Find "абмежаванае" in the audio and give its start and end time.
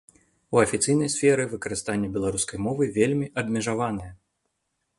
3.43-4.11